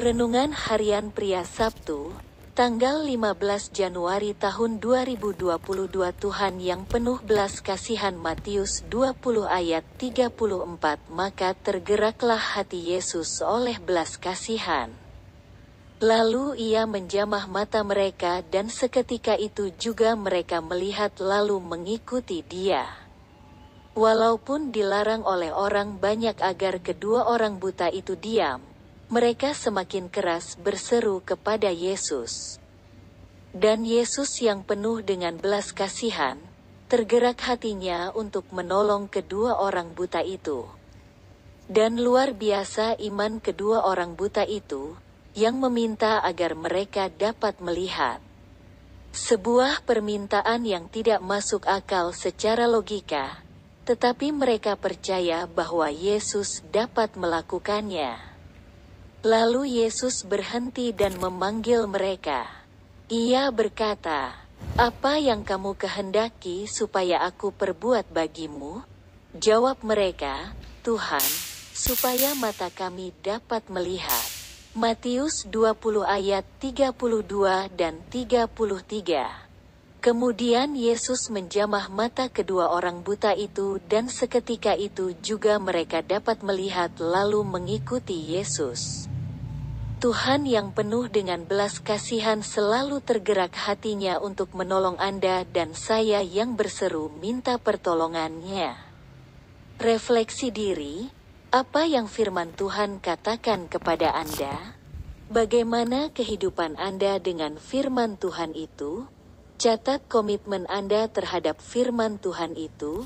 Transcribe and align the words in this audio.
Renungan 0.00 0.56
Harian 0.56 1.12
Pria 1.12 1.44
Sabtu, 1.44 2.16
tanggal 2.56 3.04
15 3.04 3.68
Januari 3.68 4.32
tahun 4.32 4.80
2022 4.80 5.60
Tuhan 5.92 6.54
yang 6.56 6.88
penuh 6.88 7.20
belas 7.20 7.60
kasihan 7.60 8.16
Matius 8.16 8.80
20 8.88 9.44
ayat 9.44 9.84
34 10.00 10.32
Maka 11.12 11.52
tergeraklah 11.52 12.40
hati 12.40 12.96
Yesus 12.96 13.44
oleh 13.44 13.76
belas 13.76 14.16
kasihan. 14.16 14.88
Lalu 16.00 16.56
ia 16.72 16.88
menjamah 16.88 17.44
mata 17.44 17.84
mereka 17.84 18.40
dan 18.48 18.72
seketika 18.72 19.36
itu 19.36 19.68
juga 19.76 20.16
mereka 20.16 20.64
melihat 20.64 21.12
lalu 21.20 21.60
mengikuti 21.60 22.40
dia. 22.40 22.88
Walaupun 23.92 24.72
dilarang 24.72 25.28
oleh 25.28 25.52
orang 25.52 26.00
banyak 26.00 26.40
agar 26.40 26.80
kedua 26.80 27.28
orang 27.28 27.60
buta 27.60 27.92
itu 27.92 28.16
diam, 28.16 28.69
mereka 29.10 29.58
semakin 29.58 30.06
keras 30.06 30.54
berseru 30.54 31.18
kepada 31.18 31.66
Yesus. 31.66 32.62
Dan 33.50 33.82
Yesus 33.82 34.38
yang 34.38 34.62
penuh 34.62 35.02
dengan 35.02 35.34
belas 35.34 35.74
kasihan, 35.74 36.38
tergerak 36.86 37.42
hatinya 37.42 38.14
untuk 38.14 38.46
menolong 38.54 39.10
kedua 39.10 39.58
orang 39.58 39.90
buta 39.98 40.22
itu. 40.22 40.62
Dan 41.66 41.98
luar 41.98 42.38
biasa 42.38 43.02
iman 43.02 43.42
kedua 43.42 43.82
orang 43.82 44.14
buta 44.14 44.46
itu, 44.46 44.94
yang 45.34 45.58
meminta 45.58 46.22
agar 46.22 46.54
mereka 46.54 47.10
dapat 47.10 47.58
melihat. 47.58 48.22
Sebuah 49.10 49.82
permintaan 49.82 50.62
yang 50.62 50.86
tidak 50.86 51.18
masuk 51.18 51.66
akal 51.66 52.14
secara 52.14 52.70
logika, 52.70 53.42
tetapi 53.90 54.30
mereka 54.30 54.78
percaya 54.78 55.50
bahwa 55.50 55.90
Yesus 55.90 56.62
dapat 56.70 57.18
melakukannya. 57.18 58.29
Lalu 59.20 59.84
Yesus 59.84 60.24
berhenti 60.24 60.96
dan 60.96 61.20
memanggil 61.20 61.84
mereka. 61.84 62.48
Ia 63.12 63.52
berkata, 63.52 64.32
"Apa 64.80 65.20
yang 65.20 65.44
kamu 65.44 65.76
kehendaki 65.76 66.64
supaya 66.64 67.20
aku 67.28 67.52
perbuat 67.52 68.08
bagimu?" 68.08 68.80
Jawab 69.36 69.84
mereka, 69.84 70.56
"Tuhan, 70.80 71.28
supaya 71.76 72.32
mata 72.32 72.72
kami 72.72 73.12
dapat 73.20 73.68
melihat." 73.68 74.24
Matius 74.72 75.44
20 75.44 76.00
ayat 76.00 76.48
32 76.56 77.68
dan 77.76 78.00
33. 78.08 79.49
Kemudian 80.00 80.80
Yesus 80.80 81.28
menjamah 81.28 81.92
mata 81.92 82.32
kedua 82.32 82.72
orang 82.72 83.04
buta 83.04 83.36
itu 83.36 83.76
dan 83.84 84.08
seketika 84.08 84.72
itu 84.72 85.12
juga 85.20 85.60
mereka 85.60 86.00
dapat 86.00 86.40
melihat 86.40 86.88
lalu 86.96 87.44
mengikuti 87.44 88.16
Yesus. 88.32 89.04
Tuhan 90.00 90.48
yang 90.48 90.72
penuh 90.72 91.12
dengan 91.12 91.44
belas 91.44 91.84
kasihan 91.84 92.40
selalu 92.40 93.04
tergerak 93.04 93.52
hatinya 93.52 94.16
untuk 94.16 94.56
menolong 94.56 94.96
Anda 94.96 95.44
dan 95.44 95.76
saya 95.76 96.24
yang 96.24 96.56
berseru 96.56 97.12
minta 97.20 97.60
pertolongannya. 97.60 98.80
Refleksi 99.76 100.48
diri, 100.48 101.12
apa 101.52 101.84
yang 101.84 102.08
firman 102.08 102.56
Tuhan 102.56 103.04
katakan 103.04 103.68
kepada 103.68 104.16
Anda? 104.16 104.80
Bagaimana 105.28 106.08
kehidupan 106.08 106.80
Anda 106.80 107.20
dengan 107.20 107.60
firman 107.60 108.16
Tuhan 108.16 108.56
itu? 108.56 109.19
Catat 109.60 110.00
komitmen 110.08 110.64
Anda 110.72 111.04
terhadap 111.12 111.60
firman 111.60 112.16
Tuhan 112.16 112.56
itu. 112.56 113.04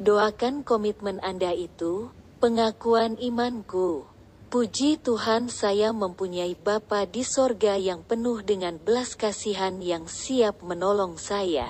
Doakan 0.00 0.64
komitmen 0.64 1.20
Anda 1.20 1.52
itu, 1.52 2.08
pengakuan 2.40 3.20
imanku. 3.20 4.08
Puji 4.48 4.96
Tuhan 4.96 5.52
saya 5.52 5.92
mempunyai 5.92 6.56
Bapa 6.56 7.04
di 7.04 7.20
sorga 7.20 7.76
yang 7.76 8.00
penuh 8.00 8.40
dengan 8.40 8.80
belas 8.80 9.12
kasihan 9.12 9.76
yang 9.84 10.08
siap 10.08 10.64
menolong 10.64 11.20
saya. 11.20 11.68